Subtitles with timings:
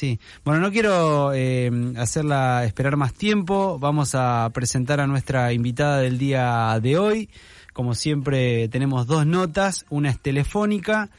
[0.00, 3.80] Sí, bueno, no quiero eh, hacerla esperar más tiempo.
[3.80, 7.30] Vamos a presentar a nuestra invitada del día de hoy.
[7.72, 9.86] Como siempre, tenemos dos notas.
[9.90, 11.10] Una es telefónica.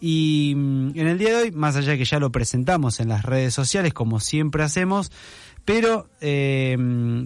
[0.00, 3.08] Y mm, en el día de hoy, más allá de que ya lo presentamos en
[3.08, 5.12] las redes sociales, como siempre hacemos,
[5.64, 6.76] pero eh,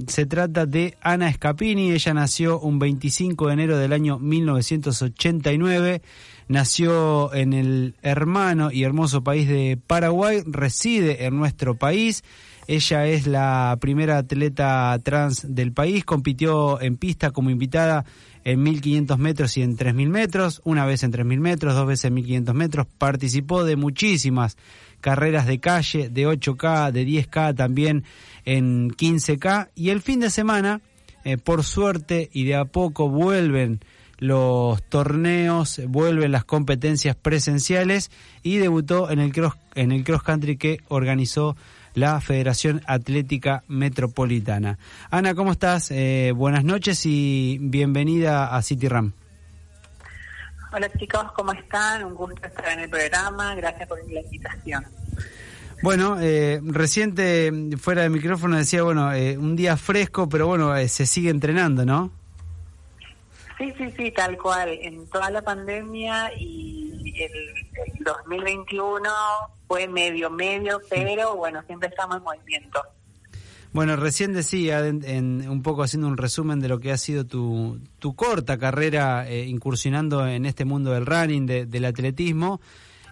[0.09, 1.91] se trata de Ana Scapini.
[1.91, 6.03] Ella nació un 25 de enero del año 1989
[6.49, 12.25] nació en el hermano y hermoso país de Paraguay, reside en nuestro país.
[12.67, 18.05] Ella es la primera atleta trans del país, compitió en pista como invitada
[18.45, 22.15] en 1500 metros y en 3000 metros, una vez en 3000 metros, dos veces en
[22.15, 24.57] 1500 metros, participó de muchísimas
[25.01, 28.05] carreras de calle, de 8K, de 10K, también
[28.45, 30.81] en 15K, y el fin de semana,
[31.25, 33.81] eh, por suerte y de a poco vuelven
[34.19, 38.11] los torneos, vuelven las competencias presenciales
[38.43, 41.57] y debutó en el cross, en el cross country que organizó
[41.95, 44.79] la Federación Atlética Metropolitana.
[45.11, 45.91] Ana, ¿cómo estás?
[45.91, 49.13] Eh, buenas noches y bienvenida a City Ram.
[50.71, 52.05] Hola chicos, ¿cómo están?
[52.05, 54.85] Un gusto estar en el programa, gracias por la invitación.
[55.83, 60.89] Bueno, eh, reciente fuera de micrófono decía, bueno, eh, un día fresco, pero bueno, eh,
[60.89, 62.11] se sigue entrenando, ¿no?
[63.59, 64.69] Sí, sí, sí, tal cual.
[64.83, 69.11] En toda la pandemia y el, 2021
[69.67, 72.81] fue medio, medio, pero bueno, siempre estamos en movimiento.
[73.73, 77.81] Bueno, recién decía, en, un poco haciendo un resumen de lo que ha sido tu,
[77.99, 82.61] tu corta carrera eh, incursionando en este mundo del running, del atletismo,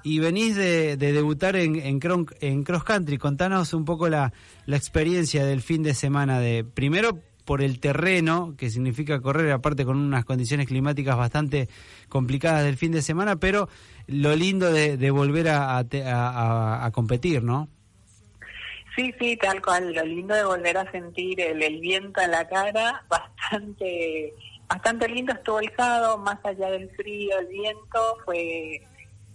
[0.03, 2.01] y venís de, debutar en, en,
[2.41, 3.19] en, cross country.
[3.19, 4.33] Contanos un poco la,
[4.65, 9.85] la experiencia del fin de semana de, primero, por el terreno, que significa correr, aparte
[9.87, 11.69] con unas condiciones climáticas bastante
[12.09, 13.69] complicadas del fin de semana, pero
[14.09, 17.69] lo lindo de, volver a, a, competir, ¿no?
[18.97, 19.95] Sí, sí, tal cual.
[19.95, 24.35] Lo lindo de volver a sentir el, el viento en la cara, bastante,
[24.69, 28.83] bastante lindo estuvo el sábado, más allá del frío, el viento, fue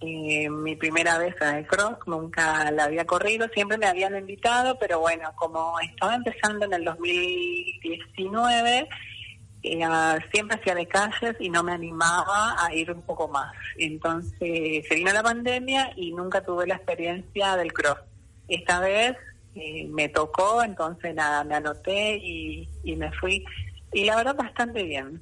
[0.01, 4.79] eh, mi primera vez en el cross, nunca la había corrido, siempre me habían invitado,
[4.79, 8.89] pero bueno, como estaba empezando en el 2019,
[9.63, 9.85] eh,
[10.33, 13.53] siempre hacía de calles y no me animaba a ir un poco más.
[13.77, 17.99] Entonces se vino la pandemia y nunca tuve la experiencia del cross.
[18.47, 19.15] Esta vez
[19.53, 23.45] eh, me tocó, entonces nada, me anoté y, y me fui.
[23.93, 25.21] Y la verdad bastante bien.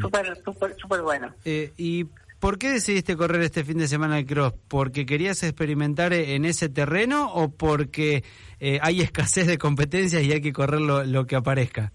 [0.00, 1.34] Súper, súper, súper bueno.
[1.44, 2.06] Eh, ¿Y
[2.42, 4.52] ¿Por qué decidiste correr este fin de semana el cross?
[4.66, 8.24] ¿Porque querías experimentar en ese terreno o porque
[8.58, 11.92] eh, hay escasez de competencias y hay que correr lo, que aparezca?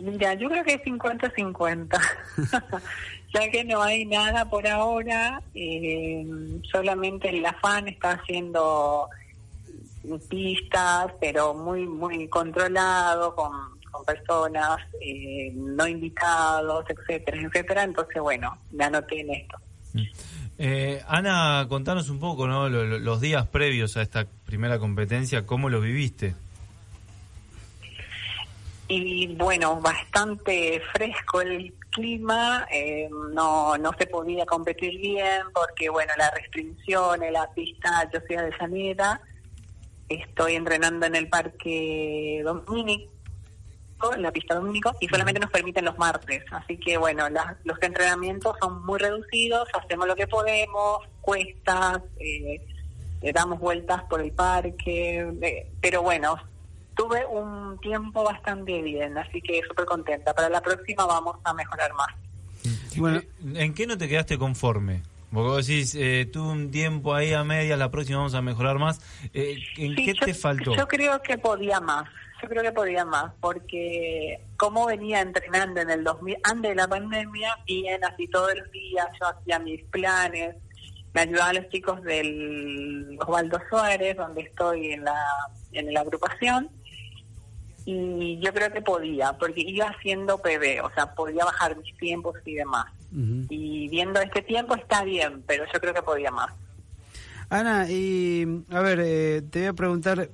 [0.00, 2.00] Mira, yo creo que es 50-50,
[3.34, 6.24] ya que no hay nada por ahora, eh,
[6.72, 9.10] solamente el afán está haciendo
[10.30, 13.52] pistas, pero muy muy controlado, con
[13.92, 17.84] con personas eh, no invitados, etcétera, etcétera.
[17.84, 19.58] Entonces, bueno, me anoté en esto.
[19.92, 20.02] Mm.
[20.58, 22.68] Eh, Ana, contanos un poco, ¿no?
[22.68, 26.34] Los, días previos a esta primera competencia, ¿cómo lo viviste?
[28.88, 36.12] Y bueno, bastante fresco el clima, eh, no, no se podía competir bien porque, bueno,
[36.16, 39.20] las restricciones, la pista, yo soy de Avellaneda,
[40.08, 43.08] estoy entrenando en el Parque Dominic,
[44.14, 46.44] en la pista domingo, y solamente nos permiten los martes.
[46.50, 47.24] Así que bueno,
[47.64, 52.60] los entrenamientos son muy reducidos, hacemos lo que podemos, cuestas, eh,
[53.32, 56.36] damos vueltas por el parque, eh, pero bueno,
[56.96, 60.34] tuve un tiempo bastante bien, así que súper contenta.
[60.34, 62.08] Para la próxima vamos a mejorar más.
[62.96, 63.22] Bueno,
[63.54, 65.02] ¿en qué no te quedaste conforme?
[65.32, 68.78] Porque vos decís, eh, tuve un tiempo ahí a media, la próxima vamos a mejorar
[68.78, 69.00] más.
[69.32, 70.76] Eh, ¿En qué te faltó?
[70.76, 72.06] Yo creo que podía más
[72.42, 76.88] yo creo que podía más, porque como venía entrenando en el 2000, antes de la
[76.88, 80.56] pandemia, bien, así todos los días, yo hacía mis planes,
[81.14, 85.24] me ayudaban los chicos del Osvaldo Suárez, donde estoy en la,
[85.72, 86.70] en la agrupación,
[87.84, 92.36] y yo creo que podía, porque iba haciendo PB, o sea, podía bajar mis tiempos
[92.44, 92.86] y demás.
[93.50, 96.50] Y viendo este tiempo está bien, pero yo creo que podía más.
[97.50, 100.30] Ana, y a ver, eh, te voy a preguntar,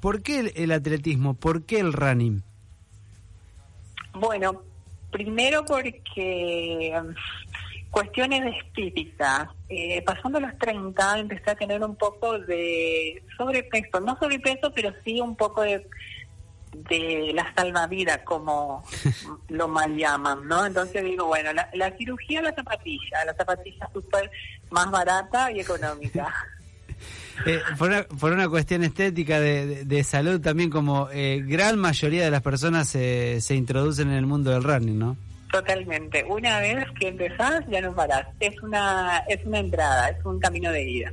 [0.00, 1.34] ¿por qué el, el atletismo?
[1.34, 2.42] ¿Por qué el running?
[4.14, 4.62] Bueno,
[5.10, 7.14] primero porque um,
[7.90, 9.52] cuestiones estética.
[9.68, 15.20] Eh, pasando los 30 empecé a tener un poco de sobrepeso, no sobrepeso, pero sí
[15.20, 15.86] un poco de
[16.74, 18.82] de la salvavidas, como
[19.48, 20.66] lo mal llaman, ¿no?
[20.66, 24.30] Entonces digo, bueno, la, la cirugía la zapatilla, la zapatilla súper
[24.70, 26.34] más barata y económica.
[27.46, 31.78] Eh, por, una, por una cuestión estética de, de, de salud también como eh, gran
[31.78, 35.16] mayoría de las personas se se introducen en el mundo del running, ¿no?
[35.50, 36.24] Totalmente.
[36.28, 38.26] Una vez que empezás ya no parás.
[38.40, 41.12] Es una es una entrada, es un camino de ida.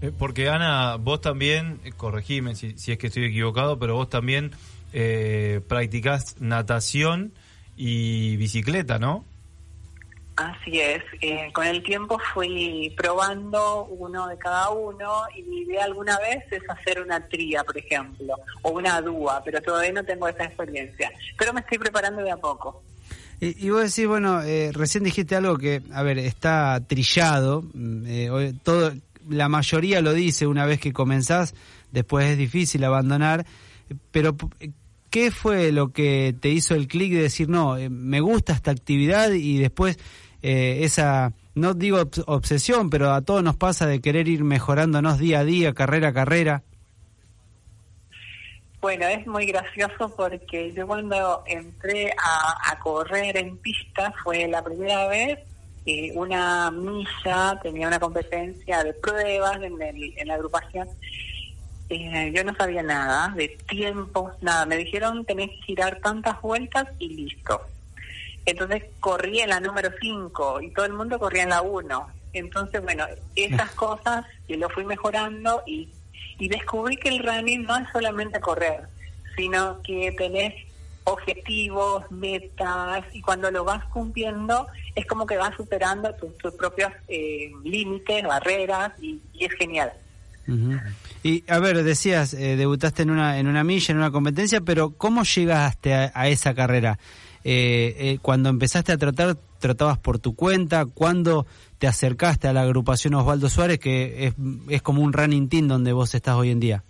[0.00, 4.10] Eh, Porque Ana, vos también, eh, corregime si, si es que estoy equivocado, pero vos
[4.10, 4.52] también
[4.92, 7.32] eh, practicás natación
[7.76, 9.24] y bicicleta, ¿no?
[10.36, 11.02] Así es.
[11.22, 16.44] Eh, con el tiempo fui probando uno de cada uno y mi idea alguna vez
[16.50, 21.10] es hacer una tría, por ejemplo, o una dúa, pero todavía no tengo esa experiencia.
[21.38, 22.82] Pero me estoy preparando de a poco.
[23.40, 28.54] Y, vos decís, bueno, eh, recién dijiste algo que, a ver, está trillado, mm, eh,
[28.62, 28.92] todo,
[29.28, 31.54] la mayoría lo dice una vez que comenzás,
[31.92, 33.44] después es difícil abandonar,
[34.10, 34.72] pero p-
[35.10, 38.70] ¿qué fue lo que te hizo el clic de decir, no, eh, me gusta esta
[38.70, 39.98] actividad y después
[40.42, 45.18] eh, esa, no digo obs- obsesión, pero a todos nos pasa de querer ir mejorándonos
[45.18, 46.62] día a día, carrera a carrera?
[48.80, 55.08] Bueno, es muy gracioso porque yo cuando entré a, correr en pista fue la primera
[55.08, 55.38] vez
[56.14, 60.88] una milla, tenía una competencia de pruebas en, el- en la agrupación.
[61.88, 64.66] Eh, yo no sabía nada de tiempos, nada.
[64.66, 67.60] Me dijeron tenés que girar tantas vueltas y listo.
[68.46, 72.06] Entonces corrí en la número 5 y todo el mundo corría en la 1.
[72.32, 73.04] Entonces, bueno,
[73.34, 75.88] esas cosas que lo fui mejorando y,
[76.38, 78.84] y descubrí que el running no es solamente correr,
[79.36, 80.54] sino que tenés
[81.04, 86.90] objetivos, metas y cuando lo vas cumpliendo es como que vas superando tus, tus propios
[87.06, 89.92] eh, límites, barreras y, y es genial.
[91.24, 94.90] Y a ver, decías, eh, debutaste en una en una milla, en una competencia, pero
[94.90, 96.98] ¿cómo llegaste a, a esa carrera?
[97.48, 100.84] Eh, eh, cuando empezaste a tratar, tratabas por tu cuenta.
[100.84, 101.46] ¿Cuándo
[101.78, 104.34] te acercaste a la agrupación Osvaldo Suárez, que es,
[104.68, 106.82] es como un running team donde vos estás hoy en día?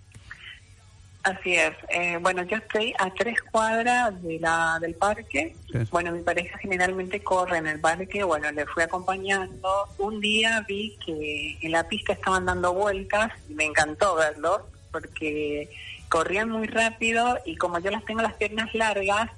[1.25, 1.75] Así es.
[1.91, 5.55] Eh, bueno, yo estoy a tres cuadras de la, del parque.
[5.70, 5.79] Sí.
[5.91, 8.25] Bueno, mi pareja generalmente corre en el parque.
[8.25, 9.69] Bueno, le fui acompañando.
[9.99, 15.69] Un día vi que en la pista estaban dando vueltas y me encantó verlos porque
[16.08, 19.31] corrían muy rápido y como yo las tengo las piernas largas,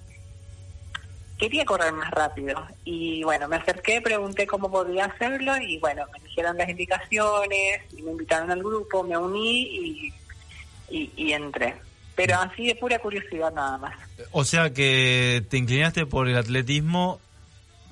[1.39, 2.67] quería correr más rápido.
[2.85, 8.03] Y bueno, me acerqué, pregunté cómo podía hacerlo y bueno, me dijeron las indicaciones y
[8.03, 10.13] me invitaron al grupo, me uní y
[10.91, 11.75] y, y entré.
[12.15, 13.95] Pero así de pura curiosidad nada más.
[14.33, 17.21] O sea que te inclinaste por el atletismo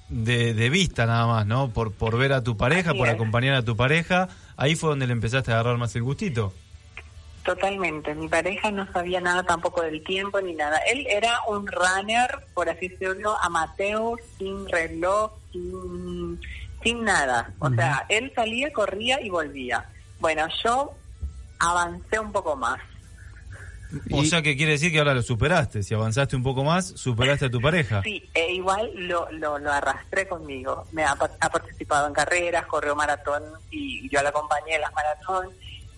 [0.08, 1.70] de, de vista nada más, ¿no?
[1.70, 3.14] Por, por ver a tu pareja, Así por es.
[3.14, 4.28] acompañar a tu pareja.
[4.56, 6.52] Ahí fue donde le empezaste a agarrar más el gustito.
[7.46, 8.12] Totalmente.
[8.16, 10.78] Mi pareja no sabía nada tampoco del tiempo ni nada.
[10.78, 16.40] Él era un runner, por así decirlo, amateur, sin reloj, sin,
[16.82, 17.52] sin nada.
[17.60, 19.84] O sea, él salía, corría y volvía.
[20.18, 20.92] Bueno, yo
[21.60, 22.80] avancé un poco más.
[24.10, 25.84] O Y- sea que quiere decir que ahora lo superaste.
[25.84, 28.02] Si avanzaste un poco más, superaste a tu pareja.
[28.02, 30.84] Sí, e igual lo, lo, lo arrastré conmigo.
[30.90, 34.92] Me ha, pa- ha participado en carreras, corrió maratón y yo la acompañé en las
[34.92, 35.50] maratón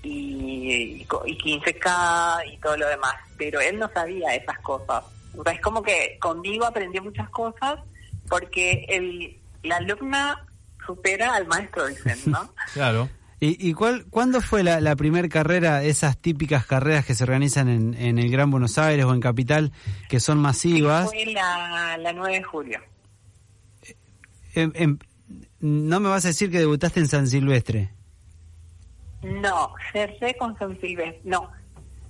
[0.03, 3.15] y, y, y 15K y todo lo demás.
[3.37, 5.05] Pero él no sabía esas cosas.
[5.37, 7.81] O sea, es como que conmigo aprendió muchas cosas
[8.29, 10.47] porque el, la alumna
[10.87, 12.53] supera al maestro, dicen, ¿no?
[12.73, 13.09] Claro.
[13.41, 17.69] ¿Y, y cuál, cuándo fue la, la primer carrera, esas típicas carreras que se organizan
[17.69, 19.73] en, en el Gran Buenos Aires o en Capital,
[20.09, 21.09] que son masivas?
[21.09, 22.81] Fue la, la 9 de julio.
[24.55, 24.99] Em- em,
[25.61, 27.93] no me vas a decir que debutaste en San Silvestre.
[29.23, 31.21] No, cerré con San Silvestre.
[31.25, 31.51] No,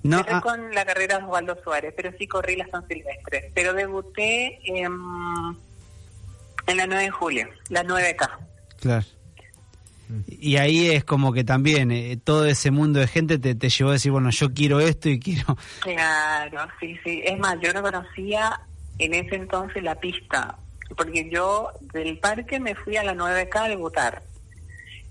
[0.03, 3.51] No, Cerré ah, con la carrera de Osvaldo Suárez, pero sí corrí la San Silvestre.
[3.53, 4.93] Pero debuté en,
[6.67, 8.29] en la 9 de julio, la 9K.
[8.79, 9.05] claro.
[10.27, 13.91] Y ahí es como que también eh, todo ese mundo de gente te, te llevó
[13.91, 15.55] a decir, bueno, yo quiero esto y quiero...
[15.81, 17.21] Claro, sí, sí.
[17.23, 18.59] Es más, yo no conocía
[18.97, 20.57] en ese entonces la pista,
[20.97, 24.23] porque yo del parque me fui a la 9K a debutar.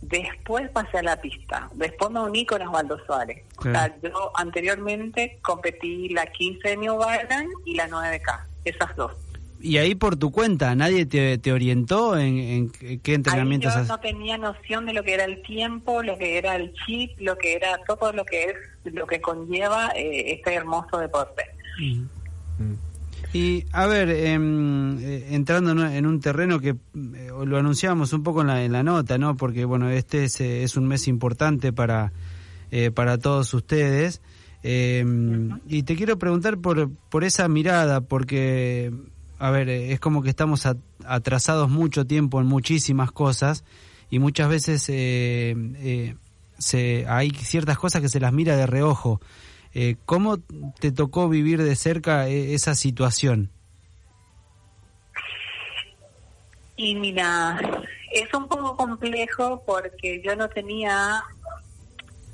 [0.01, 1.69] Después pasé a la pista.
[1.75, 3.45] Después me uní con Osvaldo Suárez.
[3.59, 9.13] O sea, yo anteriormente competí la 15 de New Balance y la 9K, esas dos.
[9.61, 13.99] y ahí por tu cuenta, ¿nadie te, te orientó en, qué entrenamientos Ahí yo no
[13.99, 17.55] tenía noción de lo que era el tiempo, lo que era el chip, lo que
[17.55, 18.57] era todo lo que es,
[18.95, 21.45] lo que conlleva eh, este hermoso deporte.
[23.33, 28.41] Y a ver, em, eh, entrando en un terreno que eh, lo anunciábamos un poco
[28.41, 29.37] en la, en la nota, ¿no?
[29.37, 32.13] Porque bueno, este es, es un mes importante para,
[32.95, 34.23] para todos ustedes.
[34.63, 38.93] Em, y te quiero preguntar por, por esa mirada, porque
[39.39, 40.67] a ver, eh, es como que estamos
[41.05, 43.65] atrasados mucho tiempo en muchísimas cosas
[44.11, 46.17] y muchas veces eh, eh,
[46.59, 49.21] se, hay ciertas cosas que se las mira de reojo.
[50.05, 50.39] ¿Cómo
[50.81, 53.51] te tocó vivir de cerca esa situación?
[56.77, 57.61] Y mira,
[58.13, 61.23] es un poco complejo porque yo no tenía,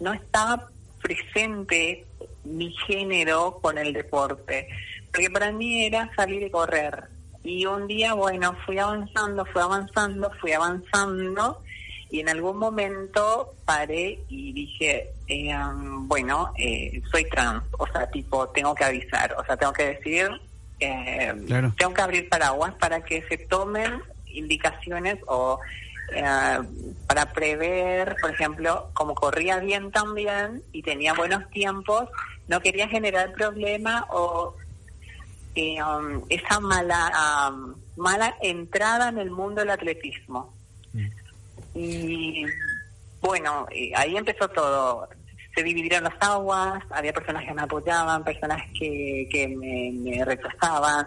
[0.01, 0.69] no estaba
[1.03, 2.07] presente
[2.45, 4.69] mi género con el deporte
[5.15, 7.05] porque para mí era salir y correr.
[7.45, 11.63] Y un día, bueno, fui avanzando, fui avanzando, fui avanzando,
[12.15, 15.53] y en algún momento paré y dije, eh,
[16.03, 20.31] bueno, eh, soy trans, o sea, tipo, tengo que avisar, o sea, tengo que decir,
[20.79, 21.35] eh,
[21.77, 25.59] tengo que abrir paraguas para que se tomen indicaciones o
[27.09, 32.09] para prever, por ejemplo, como corría bien también y tenía buenos tiempos,
[32.47, 34.55] no quería generar problema o
[35.57, 37.13] Um, esa mala
[37.49, 40.53] um, mala entrada en el mundo del atletismo.
[41.75, 42.45] Y
[43.21, 43.67] bueno,
[43.97, 45.09] ahí empezó todo.
[45.55, 51.07] Se dividieron las aguas, había personas que me apoyaban, personas que, que me, rechazaban,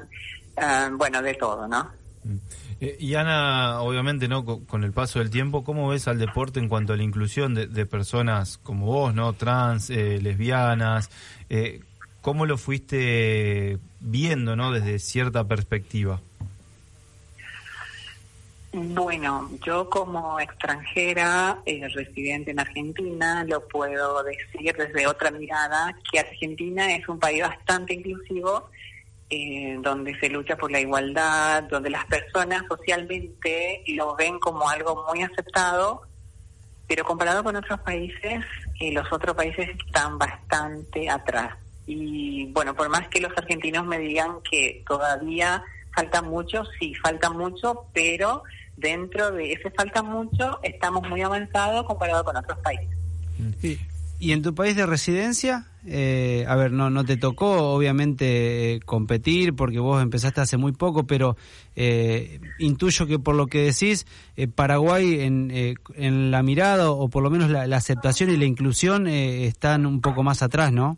[0.55, 1.91] um, bueno, de todo, ¿no?
[2.23, 2.37] Mm.
[2.79, 4.45] Eh, y Ana, obviamente, ¿no?
[4.45, 7.85] Con, el paso del tiempo, ¿cómo ves al deporte en cuanto a la inclusión de,
[7.85, 9.33] personas como vos, ¿no?
[9.33, 11.09] Trans, eh, lesbianas,
[11.49, 11.81] eh,
[12.27, 14.73] ¿Cómo lo fuiste viendo, ¿no?
[14.73, 16.19] Desde cierta perspectiva.
[18.79, 26.19] Bueno, yo como extranjera, eh, residente en Argentina, lo puedo decir desde otra mirada, que
[26.19, 28.69] Argentina es un país bastante inclusivo,
[29.31, 35.07] eh, donde se lucha por la igualdad, donde las personas socialmente lo ven como algo
[35.09, 36.03] muy aceptado,
[36.87, 38.45] pero comparado con otros países,
[38.79, 41.57] eh, los otros países están bastante atrás.
[41.87, 45.63] Y bueno, por más que los argentinos me digan que todavía
[45.95, 48.43] falta mucho, sí, falta mucho, pero
[48.77, 52.97] dentro de ese falta mucho estamos muy avanzados comparado con otros países.
[54.19, 55.67] ¿Y en tu país de residencia?
[55.85, 60.71] Eh, a ver, no, no te tocó obviamente eh, competir porque vos empezaste hace muy
[60.71, 61.37] poco, pero
[61.75, 64.07] eh, intuyo que por lo que decís,
[64.55, 69.07] Paraguay en, en la mirada o por lo menos la, la aceptación y la inclusión
[69.07, 70.97] están un poco más atrás, ¿no?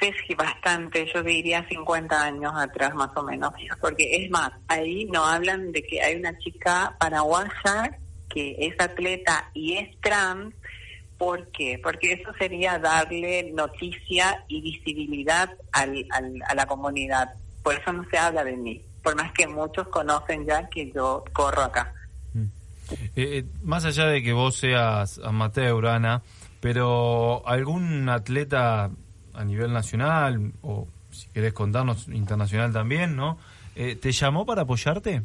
[0.00, 5.24] Sí, bastante, yo diría 50 años atrás más o menos, porque es más, ahí no
[5.24, 7.98] hablan de que hay una chica paraguaya
[8.28, 10.54] que es atleta y es trans,
[11.16, 11.80] ¿por qué?
[11.82, 16.06] Porque eso sería darle noticia y visibilidad al,
[16.46, 17.30] a la comunidad,
[17.62, 21.24] por eso no se habla de mí, por más que muchos conocen ya que yo
[21.32, 21.94] corro acá.
[22.34, 22.44] Mm.
[22.90, 26.22] Eh, eh, más allá de que vos seas amateur, Ana,
[26.60, 28.90] pero algún atleta
[29.36, 33.38] a nivel nacional o si querés contarnos internacional también, ¿no?
[33.74, 35.22] Eh, ¿Te llamó para apoyarte?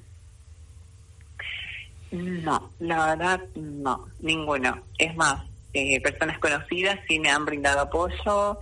[2.12, 4.84] No, la verdad no, ninguno.
[4.98, 8.60] Es más, eh, personas conocidas sí me han brindado apoyo,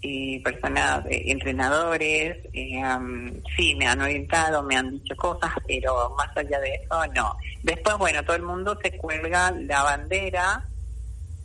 [0.00, 2.38] y personas, eh, entrenadores,
[3.56, 7.36] sí me han orientado, me han dicho cosas, pero más allá de eso, no.
[7.62, 10.64] Después, bueno, todo el mundo se cuelga la bandera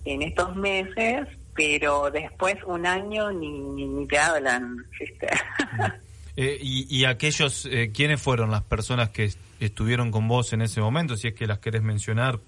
[0.05, 4.77] en estos meses pero después un año ni, ni, te hablan.
[6.35, 9.29] Eh, y, aquellos, eh, ¿quiénes fueron las personas que
[9.59, 12.39] estuvieron con vos en ese momento, si es que las querés mencionar?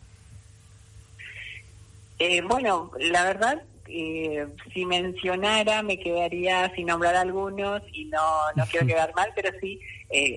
[2.17, 8.65] Eh, bueno, la verdad, eh, si mencionara me quedaría sin nombrar algunos y no, no
[8.65, 9.79] quiero quedar mal, pero sí,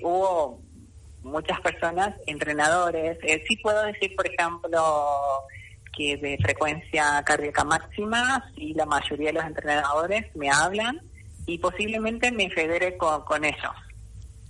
[0.03, 0.61] hubo
[1.23, 3.17] muchas personas, entrenadores.
[3.47, 5.47] sí puedo decir, por ejemplo,
[5.99, 11.01] que de frecuencia cardíaca máxima, y la mayoría de los entrenadores me hablan
[11.45, 13.75] y posiblemente me federe con, ellos.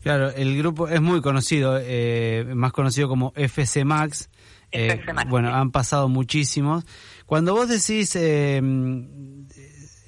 [0.03, 4.29] Claro, el grupo es muy conocido, eh, más conocido como FC Max.
[4.71, 6.85] Eh, bueno, han pasado muchísimos.
[7.25, 8.61] Cuando vos decís eh,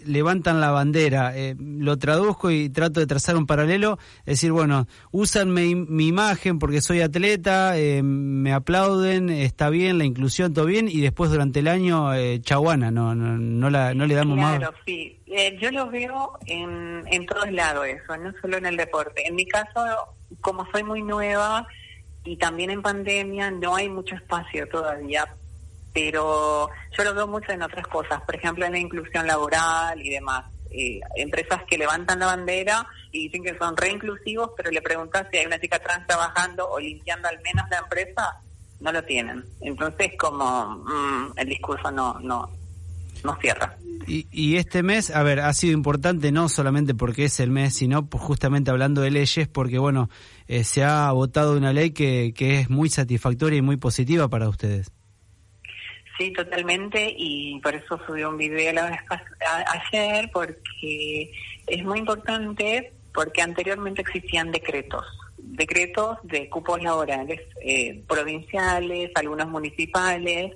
[0.06, 4.88] levantan la bandera, eh, lo traduzco y trato de trazar un paralelo, es decir, bueno,
[5.12, 5.72] usan mi,
[6.06, 11.32] imagen porque soy atleta, eh, me aplauden, está bien, la inclusión, todo bien, y después
[11.32, 14.58] durante el año, eh, chaguana, no, no, no, la, no le damos más.
[14.58, 18.78] Claro, sí, eh, yo lo veo en, en todos lados eso, no solo en el
[18.78, 19.28] deporte.
[19.28, 19.86] En mi caso,
[20.42, 21.68] como soy muy nueva
[22.24, 25.26] y también en pandemia no hay mucho espacio todavía,
[25.94, 30.10] pero yo lo veo mucho en otras cosas, por ejemplo en la inclusión laboral y
[30.10, 30.46] demás.
[30.74, 35.38] Eh, empresas que levantan la bandera y dicen que son reinclusivos, pero le preguntas si
[35.38, 38.42] hay una chica trans trabajando o limpiando al menos la empresa,
[38.80, 39.44] no lo tienen.
[39.60, 42.50] Entonces, como mm, el discurso no, no,
[43.26, 43.76] no cierra.
[44.08, 47.76] Y, y, este mes, a ver, ha sido importante no solamente porque es el mes,
[47.76, 50.10] sino justamente hablando de leyes, porque bueno,
[50.48, 54.48] eh, se ha votado una ley que, que es muy satisfactoria y muy positiva para
[54.48, 54.90] ustedes.
[56.22, 59.00] Sí, totalmente, y por eso subí un video la vez
[59.92, 61.32] ayer, porque
[61.66, 65.04] es muy importante, porque anteriormente existían decretos,
[65.40, 70.54] decretos de cupos laborales eh, provinciales, algunos municipales,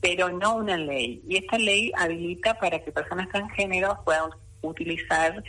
[0.00, 1.22] pero no una ley.
[1.28, 4.30] Y esta ley habilita para que personas transgéneros puedan
[4.62, 5.44] utilizar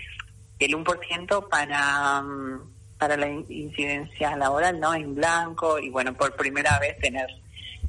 [0.60, 4.94] el 1% para, mm, para la incidencia laboral, ¿no?
[4.94, 7.26] En blanco y, bueno, por primera vez tener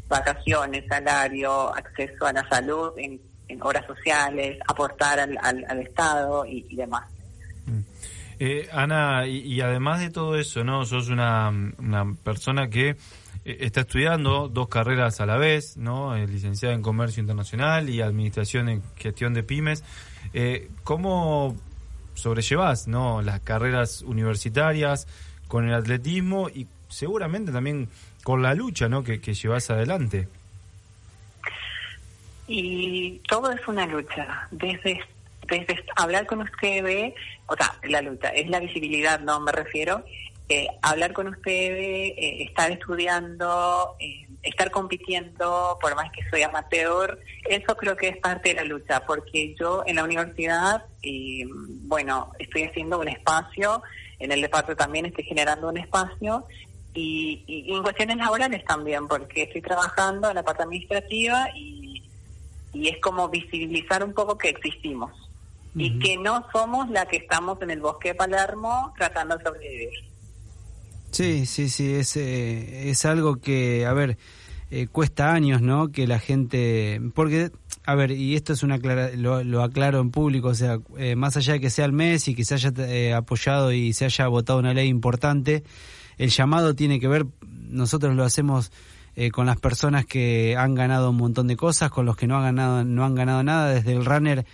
[0.08, 3.20] vacaciones, salario, acceso a la salud en,
[3.62, 7.08] horas sociales, aportar al, al, Estado y, demás.
[7.64, 7.80] Mm.
[8.38, 10.84] Eh, Ana, y, además de todo eso, ¿no?
[10.84, 12.96] Sos una, una persona que
[13.46, 16.16] eh, está estudiando dos carreras a la vez, ¿no?
[16.16, 19.84] Eh, licenciada en Comercio Internacional y Administración en Gestión de Pymes.
[20.34, 21.54] Eh, ¿Cómo
[22.14, 23.22] sobrellevas, ¿no?
[23.22, 25.06] Las carreras universitarias
[25.46, 27.88] con el atletismo y seguramente también
[28.26, 29.04] con la lucha ¿no?
[29.04, 30.26] que, que llevas adelante.
[32.48, 35.00] Y todo es una lucha, desde,
[35.46, 37.14] desde hablar con ustedes,
[37.46, 40.02] o sea, la lucha, es la visibilidad, no me refiero,
[40.48, 47.20] eh, hablar con ustedes, eh, estar estudiando, eh, estar compitiendo, por más que soy amateur,
[47.48, 52.32] eso creo que es parte de la lucha, porque yo en la universidad, y bueno,
[52.40, 53.84] estoy haciendo un espacio,
[54.18, 56.44] en el departamento también estoy generando un espacio,
[56.96, 62.02] y, en cuestiones laborales también, porque estoy trabajando en la parte administrativa y,
[62.72, 65.12] y es como visibilizar un poco que existimos
[65.78, 69.90] y que no somos la que estamos en el bosque de Palermo tratando de sobrevivir.
[71.10, 74.16] Sí, sí, sí, es, eh, es algo que, a ver,
[74.70, 75.92] eh, cuesta años, ¿no?
[75.92, 77.50] Que la gente, porque,
[77.84, 81.36] a ver, y esto es una lo, lo aclaro en público, o sea, eh, más
[81.36, 84.58] allá de que sea el mes y que se haya apoyado y se haya votado
[84.58, 85.62] una ley importante,
[86.18, 87.26] el llamado tiene que ver,
[87.68, 88.72] nosotros lo hacemos
[89.14, 92.36] eh, con las personas que han ganado un montón de cosas, con los que no
[92.36, 94.44] han ganado, no han ganado nada, desde el runner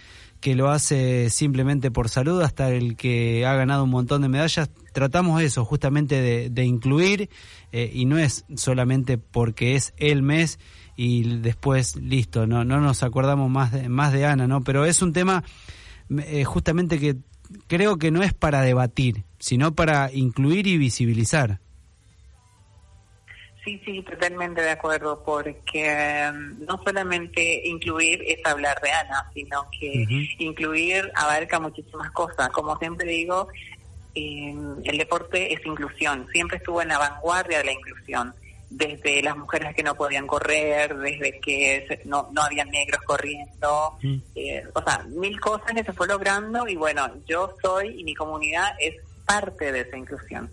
[0.42, 4.70] que lo hace simplemente por salud hasta el que ha ganado un montón de medallas.
[4.92, 7.30] Tratamos eso, justamente de, incluir,
[7.70, 10.58] eh, y no es solamente porque es el mes
[10.96, 14.62] y después listo, no, no nos acordamos más de, más de Ana, ¿no?
[14.62, 15.44] Pero es un tema
[16.10, 17.16] eh, justamente que
[17.68, 21.58] creo que no es para debatir, sino para incluir y visibilizar.
[23.64, 29.66] Sí, sí, totalmente de acuerdo, porque um, no solamente incluir es hablar de Ana, sino
[29.76, 30.06] que
[30.38, 32.50] incluir abarca muchísimas cosas.
[32.50, 33.48] Como siempre digo,
[34.14, 38.32] eh, el deporte es inclusión, siempre estuvo en la vanguardia de la inclusión
[38.70, 44.16] desde las mujeres que no podían correr, desde que no, no había negros corriendo, mm.
[44.36, 48.14] eh, o sea, mil cosas que se fue logrando y bueno, yo soy y mi
[48.14, 48.94] comunidad es
[49.26, 50.50] parte de esa inclusión.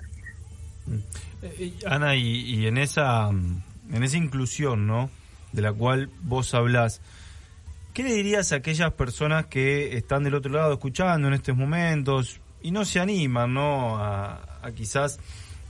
[0.86, 0.98] Mm.
[1.42, 5.10] Eh, Ana, y, en esa en esa inclusión, ¿no?
[5.52, 7.02] De la cual vos hablas,
[7.94, 12.40] ¿qué le dirías a aquellas personas que están del otro lado escuchando en estos momentos
[12.62, 13.98] y no se animan, ¿no?
[13.98, 14.42] A,
[14.76, 15.20] quizás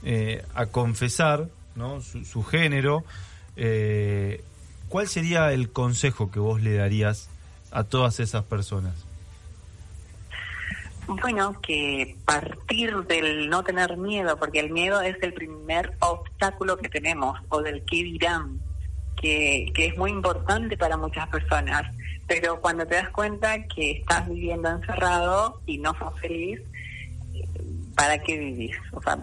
[0.02, 2.00] eh, a confesar ¿no?
[2.00, 3.04] su, género.
[3.56, 4.42] Eh,
[4.88, 7.30] ¿Cuál sería el consejo que vos le darías
[7.70, 8.94] a todas esas personas?
[11.06, 16.88] Bueno, que partir del no tener miedo, porque el miedo es el primer obstáculo que
[16.88, 18.60] tenemos, o del qué dirán,
[19.20, 21.82] que, que es muy importante para muchas personas.
[22.26, 26.60] Pero cuando te das cuenta que estás viviendo encerrado y no sos feliz,
[28.00, 28.76] ¿para qué vivís?
[28.92, 29.18] O sea,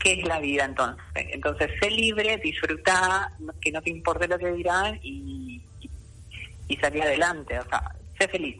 [0.00, 1.04] ¿qué es la vida entonces?
[1.14, 5.60] Entonces, sé libre, disfruta, que no te importe lo que dirán y,
[6.68, 8.56] y, salir adelante, o sea, sé feliz.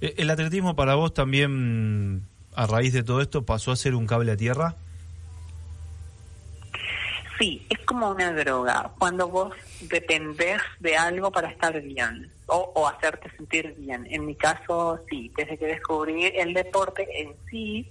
[0.00, 2.22] Eh, ¿El atletismo para vos también,
[2.54, 4.76] a raíz de todo esto, pasó a ser un cable a tierra?
[7.38, 8.90] Sí, es como una droga.
[8.98, 14.06] Cuando vos dependés de algo para estar bien o, o hacerte sentir bien.
[14.10, 17.88] En mi caso, sí, desde que descubrí el deporte en sí,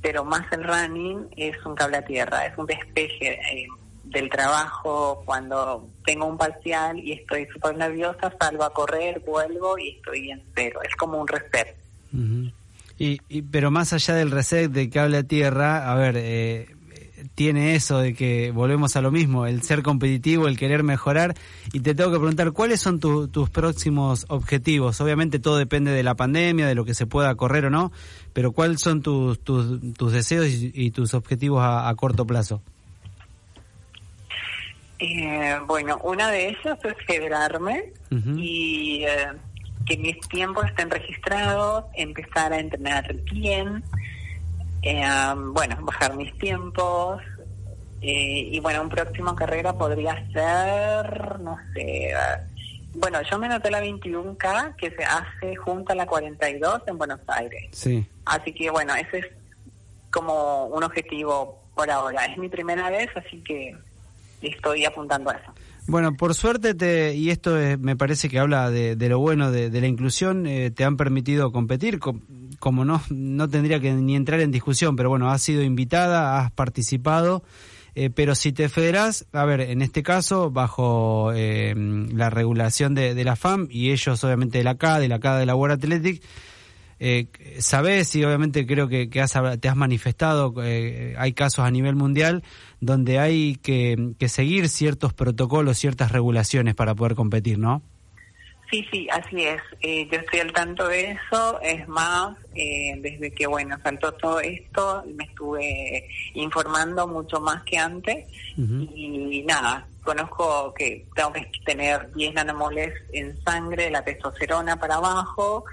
[0.00, 3.68] pero más el running es un cable a tierra, es un despeje eh,
[4.04, 5.22] del trabajo.
[5.24, 10.42] Cuando tengo un parcial y estoy súper nerviosa, salgo a correr, vuelvo y estoy en
[10.54, 10.80] cero.
[10.82, 11.76] Es como un reset.
[12.98, 16.68] y, pero más allá del reset de cable a tierra, a ver, eh,
[17.34, 21.34] tiene eso de que volvemos a lo mismo, el ser competitivo, el querer mejorar.
[21.72, 25.00] Y te tengo que preguntar, ¿cuáles son tus próximos objetivos?
[25.00, 27.92] Obviamente todo depende de la pandemia, de lo que se pueda correr o no,
[28.32, 29.80] pero ¿cuáles son tus, tus,
[30.12, 32.62] deseos y, tus objetivos a, corto plazo?
[35.04, 37.92] Eh, bueno, una de ellas es federarme
[38.36, 39.32] y eh,
[39.84, 43.82] que mis tiempos estén registrados, empezar a entrenar bien,
[44.82, 45.04] eh,
[45.46, 47.20] bueno, bajar mis tiempos.
[48.00, 52.12] Eh, y bueno, un próximo carrera podría ser, no sé,
[52.94, 57.20] bueno, yo me noté la 21K que se hace junto a la 42 en Buenos
[57.26, 57.68] Aires.
[57.72, 58.06] Sí.
[58.24, 59.26] Así que bueno, ese es
[60.12, 62.26] como un objetivo por ahora.
[62.26, 63.76] Es mi primera vez, así que
[64.48, 65.52] estoy apuntando a eso.
[65.86, 69.86] Bueno, por suerte, te, y esto me parece que habla de, lo bueno de, la
[69.86, 71.98] inclusión, eh, te han permitido competir,
[72.60, 76.52] como no, no tendría que ni entrar en discusión, pero bueno, has sido invitada, has
[76.52, 77.42] participado,
[77.94, 83.22] eh, pero si te federás, a ver, en este caso, bajo eh, la regulación de,
[83.24, 86.22] la FAM y ellos obviamente de la CA, de la CA de la World Athletic,
[87.04, 87.26] eh,
[87.58, 89.20] sabes y obviamente creo que, te
[89.68, 92.44] has manifestado, eh, hay casos a nivel mundial
[92.80, 97.82] donde hay que, seguir ciertos protocolos, ciertas regulaciones para poder competir, ¿no?
[98.70, 99.60] Sí, sí, así es.
[99.80, 101.60] Eh, yo estoy al tanto de eso.
[101.60, 107.78] Es más, eh, desde que, bueno, saltó todo esto, me estuve informando mucho más que
[107.78, 108.26] antes.
[108.56, 115.64] Y nada, conozco que tengo que tener 10 nanomoles en sangre, la testosterona para abajo,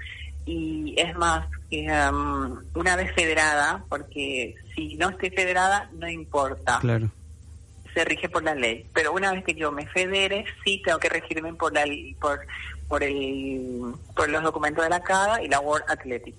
[0.50, 6.78] y es más, um, una vez federada, porque si no estoy federada no importa.
[6.80, 7.08] Claro.
[7.94, 11.08] Se rige por la ley, pero una vez que yo me federe, sí tengo que
[11.08, 11.84] regirme por la
[12.20, 12.40] por
[12.88, 16.34] por el por los documentos de la CADA y la World Athletic.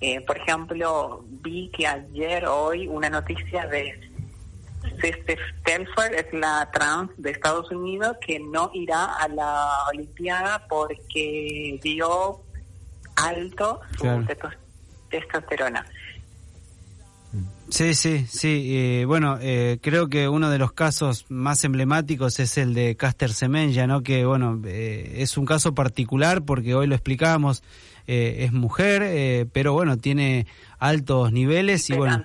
[0.00, 4.00] Eh, por ejemplo, vi que ayer hoy una noticia de
[4.96, 11.78] Steph Telford, es la trans de Estados Unidos, que no irá a la Olimpiada porque
[11.82, 12.42] dio
[13.24, 14.06] alto su
[15.10, 15.84] testosterona.
[17.70, 18.66] Sí, sí, sí.
[18.74, 23.30] Eh, bueno, eh, creo que uno de los casos más emblemáticos es el de Caster
[23.30, 24.02] Semenya, ¿no?
[24.02, 27.62] Que, bueno, eh, es un caso particular porque hoy lo explicamos,
[28.06, 30.46] es mujer, pero bueno, tiene
[30.78, 32.24] altos niveles y bueno,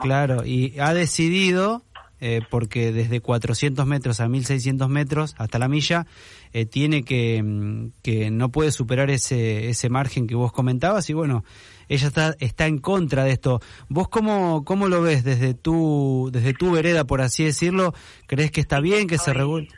[0.00, 1.82] claro, y ha decidido
[2.24, 6.06] eh, porque desde 400 metros a 1600 metros hasta la milla
[6.52, 11.14] eh, tiene que, mm, que no puede superar ese, ese margen que vos comentabas y
[11.14, 11.42] bueno,
[11.88, 13.60] ella está, está en contra de esto.
[13.88, 17.92] ¿Vos cómo, cómo lo ves desde tu, desde tu vereda, por así decirlo?
[18.28, 19.68] ¿Crees que está bien que se regule?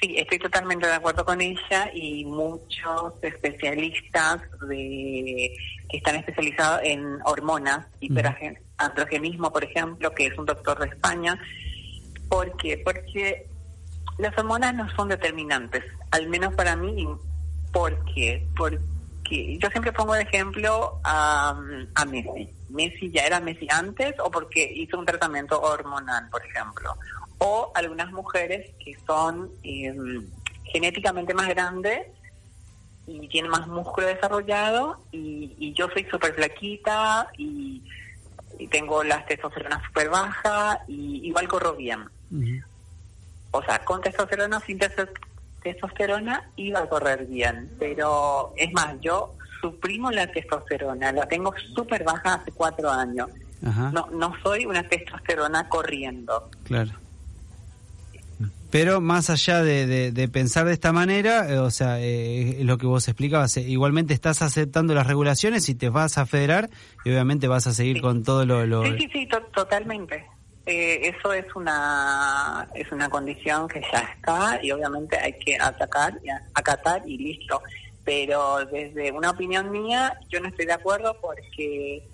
[0.00, 5.52] Sí, estoy totalmente de acuerdo con ella y muchos especialistas de,
[5.90, 11.36] que están especializados en hormonas, hiperandrogenismo, por ejemplo, que es un doctor de España.
[12.28, 12.80] ¿Por qué?
[12.84, 13.48] Porque
[14.18, 15.82] las hormonas no son determinantes,
[16.12, 17.08] al menos para mí.
[17.72, 18.46] ¿Por qué?
[18.56, 21.60] Porque yo siempre pongo de ejemplo a,
[21.96, 22.48] a Messi.
[22.68, 26.96] Messi ya era Messi antes o porque hizo un tratamiento hormonal, por ejemplo
[27.38, 30.26] o algunas mujeres que son em,
[30.64, 32.06] genéticamente más grandes
[33.06, 37.82] y tienen más músculo desarrollado y, yo soy súper flaquita y,
[38.72, 42.00] tengo las testosterona súper baja y igual corro bien.
[43.52, 44.80] O sea, con testosterona, sin
[45.62, 47.70] testosterona, iba a correr bien.
[47.78, 53.28] Pero es más, yo suprimo la testosterona, la tengo súper baja hace cuatro años.
[53.60, 56.50] No, no soy una testosterona corriendo.
[56.64, 56.90] Claro.
[58.70, 63.08] Pero más allá de, pensar de esta manera, eh, o sea, eh, lo que vos
[63.08, 66.68] explicabas, eh, igualmente estás aceptando las regulaciones y te vas a federar
[67.04, 68.84] y obviamente vas a seguir con todo lo...
[68.84, 70.26] Sí, sí, sí, totalmente.
[70.66, 76.28] eso es una es una condición que ya está y obviamente hay que atacar y
[76.54, 77.62] acatar y listo.
[78.04, 82.06] Pero desde una opinión mía, yo no estoy de acuerdo porque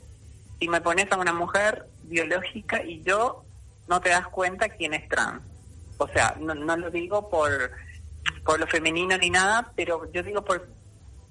[0.61, 3.45] si me pones a una mujer biológica y yo
[3.89, 5.43] no te das cuenta quién es trans
[5.99, 7.71] o sea, no, no lo digo por,
[8.45, 10.69] por lo femenino ni nada, pero yo digo por,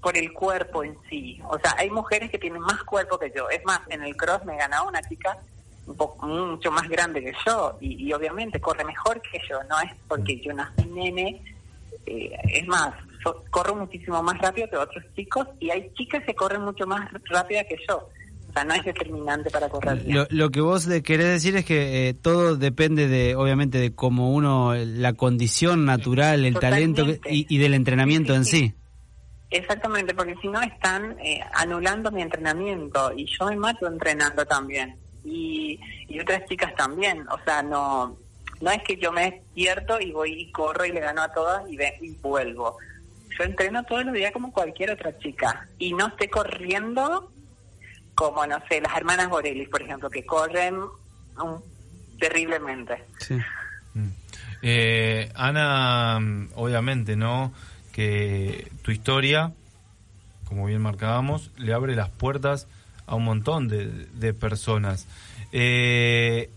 [0.02, 1.40] por el cuerpo en sí.
[1.50, 3.50] O sea, hay mujeres que tienen más cuerpo que yo.
[3.50, 5.38] Es más, en el cross me ganaba una chica
[5.86, 9.64] un poco, mucho más grande que yo y, obviamente corre mejor que yo.
[9.64, 11.42] No es porque yo nací nene,
[12.06, 12.94] eh, es más,
[13.50, 17.64] corro muchísimo más rápido que otros chicos y hay chicas que corren mucho más rápida
[17.64, 18.10] que yo
[18.54, 20.04] sea, no es determinante para correr.
[20.30, 24.76] Lo, que vos querés decir es que eh, todo depende de, obviamente, de cómo uno,
[24.76, 28.74] la condición natural, el talento y, del entrenamiento en sí.
[29.50, 34.98] Exactamente, porque si no están eh, anulando mi entrenamiento y yo me mato entrenando también.
[35.24, 37.26] y, y otras chicas también.
[37.30, 38.18] O sea, no
[38.64, 41.70] no es que yo me despierto y voy y corro y le gano a todas
[41.70, 42.78] y, ve, y vuelvo.
[43.38, 47.33] Yo entreno todos los días como cualquier otra chica y no estoy corriendo
[48.16, 51.62] como, no sé, las hermanas Borelli, por ejemplo, que corren um,
[52.20, 53.04] terriblemente.
[53.20, 53.36] Sí.
[53.94, 54.08] Mm.
[54.62, 56.20] Eh, Ana,
[56.56, 57.54] obviamente, ¿no?
[57.92, 59.54] Que tu historia,
[60.46, 62.68] como bien marcábamos, le abre las puertas
[63.06, 65.08] a un montón de, de personas.
[65.52, 66.50] Eh,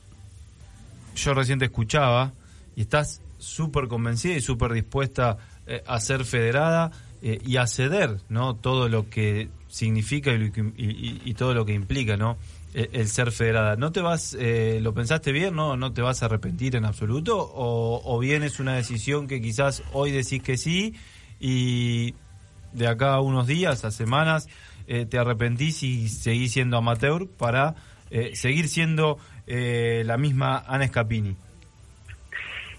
[1.14, 2.32] yo recién te escuchaba
[2.76, 6.92] y estás súper convencida y súper dispuesta eh, a ser federada
[7.22, 8.54] eh, y a ceder, ¿no?
[8.54, 12.36] Todo lo que significa y, y- y- todo lo que implica, ¿no?
[12.74, 13.76] El, el ser federada.
[13.76, 15.76] ¿No te vas, eh, lo pensaste bien, no?
[15.76, 17.38] ¿No te vas a arrepentir en absoluto?
[17.38, 20.94] ¿O, o bien es una decisión que quizás hoy decís que sí
[21.40, 22.14] y
[22.72, 24.48] de acá a unos días, a semanas,
[24.86, 27.74] eh, te arrepentís y seguís siendo amateur para
[28.10, 31.36] eh, seguir siendo eh, la misma Ana Scapini?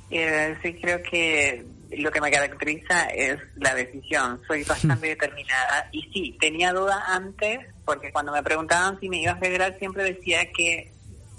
[0.09, 4.41] Eh, sí, creo que lo que me caracteriza es la decisión.
[4.47, 5.89] Soy bastante determinada.
[5.91, 10.03] Y sí, tenía dudas antes, porque cuando me preguntaban si me iba a federar, siempre
[10.03, 10.91] decía que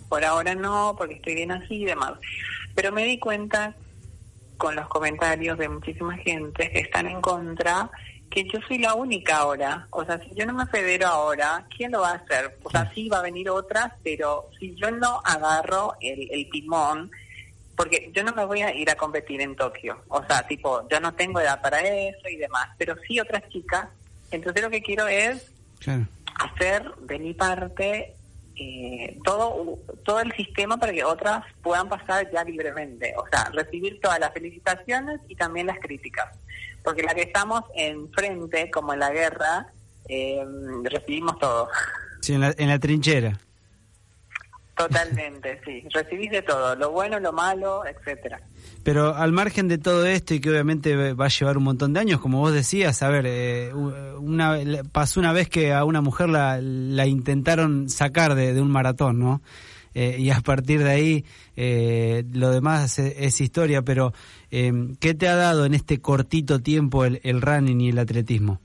[0.08, 2.14] por ahora no, porque estoy bien así y demás.
[2.74, 3.74] Pero me di cuenta
[4.56, 7.90] con los comentarios de muchísima gente que están en contra
[8.30, 9.86] que yo soy la única ahora.
[9.90, 12.58] O sea, si yo no me federo ahora, ¿quién lo va a hacer?
[12.62, 17.10] O sea, sí va a venir otras, pero si yo no agarro el, el timón,
[17.78, 20.02] porque yo no me voy a ir a competir en Tokio.
[20.08, 23.86] O sea, tipo, yo no tengo edad para eso y demás, pero sí otras chicas.
[24.32, 26.04] Entonces lo que quiero es Claro.
[26.40, 28.14] hacer de mi parte
[28.56, 33.14] eh, todo todo el sistema para que otras puedan pasar ya libremente.
[33.16, 36.26] O sea, recibir todas las felicitaciones y también las críticas.
[36.82, 39.68] Porque la que estamos enfrente, como en la guerra,
[40.08, 40.44] eh,
[40.82, 41.68] recibimos todo.
[42.22, 43.38] Sí, en la, en la trinchera.
[44.78, 45.82] Totalmente, sí.
[45.92, 48.40] Recibís de todo, lo bueno, lo malo, etcétera.
[48.84, 52.00] Pero al margen de todo esto y que obviamente va a llevar un montón de
[52.00, 54.56] años, como vos decías, a ver, eh, una,
[54.92, 59.18] pasó una vez que a una mujer la, la intentaron sacar de, de un maratón,
[59.18, 59.42] ¿no?
[59.94, 61.24] Eh, y a partir de ahí
[61.56, 64.12] eh, lo demás es, es historia, pero
[64.52, 68.60] eh, ¿qué te ha dado en este cortito tiempo el, el running y el atletismo?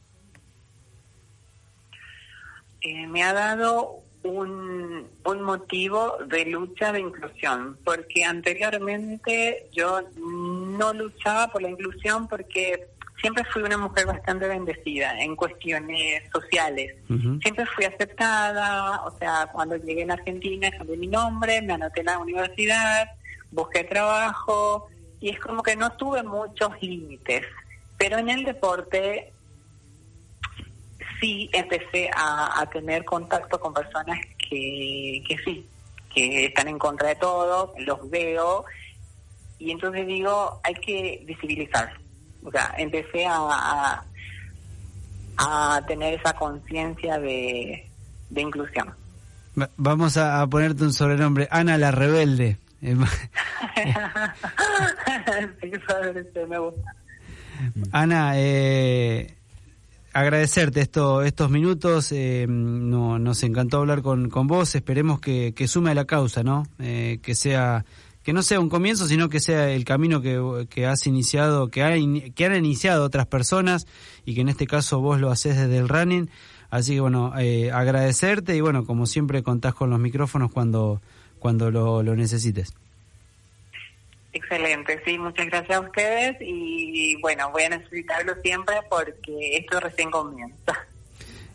[2.81, 10.93] Eh, me ha dado un, un motivo de lucha de inclusión, porque anteriormente yo no
[10.93, 12.87] luchaba por la inclusión porque
[13.23, 16.95] siempre fui una mujer bastante bendecida en cuestiones sociales.
[17.07, 22.07] Siempre fui aceptada, o sea, cuando llegué en Argentina cambié mi nombre, me anoté en
[22.07, 23.07] la universidad,
[23.51, 24.89] busqué trabajo
[25.21, 27.45] y es como que no tuve muchos límites.
[27.97, 29.31] Pero en el deporte
[31.23, 35.65] sí empecé a, a tener contacto con personas que, que sí,
[36.13, 38.65] que están en contra de todo, los veo
[39.59, 41.91] y entonces digo, hay que visibilizar.
[42.45, 44.03] O sea, empecé a, a,
[45.37, 47.89] a tener esa conciencia de,
[48.29, 48.93] de inclusión.
[49.59, 52.57] Va- Vamos a, ponerte un sobrenombre, Ana la Rebelde.
[55.61, 55.71] Sí,
[56.49, 56.95] me gusta.
[57.91, 59.37] Ana, eh,
[60.13, 62.11] agradecerte esto, estos minutos.
[62.11, 64.75] eh, no, nos encantó hablar con, con vos.
[64.75, 66.63] Esperemos que, que sume a la causa, ¿no?
[66.79, 67.85] Eh, que sea
[68.23, 71.83] que no sea un comienzo, sino que sea el camino que, que has iniciado, que,
[71.83, 71.91] ha
[72.33, 73.85] que han iniciado otras personas
[74.23, 76.29] y que en este caso vos lo haces desde el running.
[76.69, 81.01] Así que bueno, eh, agradecerte y bueno, como siempre contás con los micrófonos cuando,
[81.37, 82.73] cuando lo, lo necesites.
[84.33, 90.09] Excelente, sí, muchas gracias a ustedes y bueno, voy a necesitarlo siempre porque esto recién
[90.09, 90.73] comienza.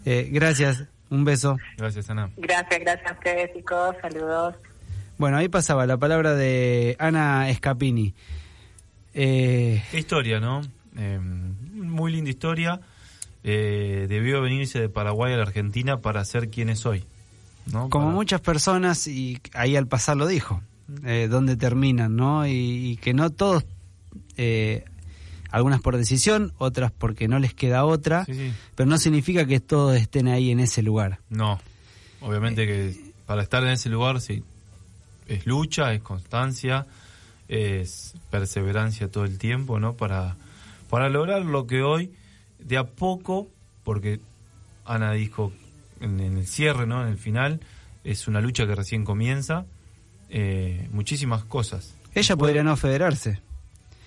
[0.05, 1.57] Eh, gracias, un beso.
[1.77, 2.31] Gracias, Ana.
[2.37, 4.55] Gracias, gracias a ustedes chicos, saludos.
[5.19, 8.15] Bueno, ahí pasaba la palabra de Ana Scapini.
[9.15, 10.61] Eh, Qué historia, ¿no?
[10.97, 12.81] Eh, muy linda historia.
[13.43, 17.05] Eh, debió venirse de Paraguay a la Argentina para ser quien es hoy.
[17.67, 17.91] ¿no?
[17.91, 20.63] como Para- muchas personas, y ahí al pasar lo dijo,
[21.05, 22.47] eh, dónde terminan, ¿no?
[22.47, 22.53] Y,
[22.93, 23.65] y que no todos,
[24.37, 24.85] eh,
[25.51, 28.53] algunas por decisión, otras porque no les queda otra, Sí, sí.
[28.75, 31.21] pero no significa que todos estén ahí en ese lugar.
[31.31, 31.61] No,
[32.21, 32.95] obviamente que
[33.27, 34.43] para estar en ese lugar sí,
[35.27, 36.87] es lucha, es constancia,
[37.49, 39.95] es perseverancia todo el tiempo, ¿no?
[39.95, 40.37] Para,
[40.91, 42.11] para lograr lo que hoy,
[42.59, 43.49] de a poco,
[43.85, 44.21] porque
[44.85, 45.53] Ana dijo
[46.01, 47.03] en, en el cierre, ¿no?
[47.03, 47.61] En el final,
[48.05, 49.65] es una lucha que recién comienza,
[50.31, 51.95] eh, muchísimas cosas.
[52.15, 53.41] Ella podría no federarse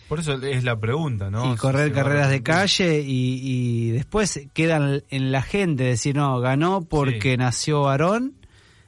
[0.10, 1.54] Por eso es la pregunta, ¿no?
[1.54, 6.40] y correr Si carreras de calle y, y después quedan en la gente decir, no,
[6.40, 7.38] ganó porque Sí.
[7.38, 8.34] nació varón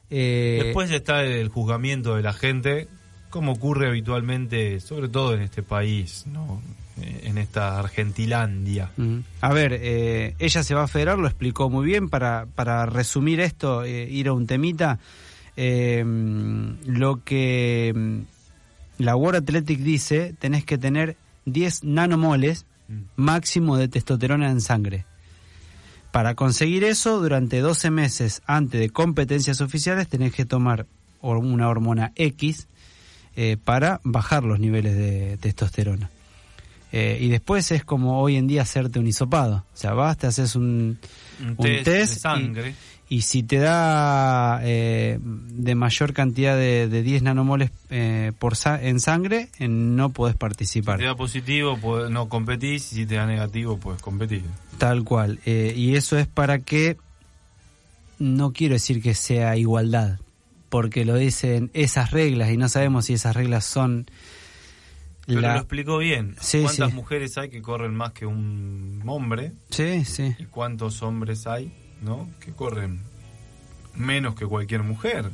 [0.10, 2.88] Eh, Después está el juzgamiento de la gente,
[3.30, 6.62] como ocurre habitualmente, sobre todo en este país, ¿no?
[7.02, 8.92] Eh, en esta Argentilandia.
[9.42, 12.10] A ver, eh, ella se va a federar, lo explicó muy bien.
[12.10, 15.00] Para, para resumir esto, eh, ir a un temita,
[15.56, 16.04] eh,
[16.86, 23.04] lo que mm, la World Athletic dice, tenés que tener 10 nanomoles Mm.
[23.16, 25.06] máximo de testosterona en sangre.
[26.12, 30.86] Para conseguir eso, durante 12 meses antes de competencias oficiales, tenés que tomar
[31.22, 32.68] una hormona X
[33.36, 36.10] eh, para bajar los niveles de testosterona.
[36.92, 39.66] Eh, y después es como hoy en día hacerte un hisopado.
[39.74, 41.00] O sea, vas, te haces un,
[41.42, 42.76] Un un test, test de sangre.
[43.10, 48.82] Y si te da eh, de mayor cantidad de, de 10 nanomoles eh, por sa-
[48.82, 50.96] en sangre, no podés participar.
[50.98, 54.44] Si te da positivo, pues, no competís, y si te da negativo, pues competir.
[54.80, 55.40] Tal cual.
[55.46, 56.98] Eh, y eso es para que,
[58.20, 60.20] no quiero decir que sea igualdad,
[60.70, 64.06] porque lo dicen esas reglas y no sabemos si esas reglas son...
[65.26, 66.36] Pero la- lo explicó bien.
[66.42, 66.96] Sí, ¿Cuántas sí.
[66.96, 69.54] mujeres hay que corren más que un hombre?
[69.70, 70.36] Sí, sí.
[70.40, 71.72] ¿Y cuántos hombres hay,
[72.04, 72.30] no?
[72.40, 73.00] Que corren
[73.96, 75.32] menos que cualquier mujer.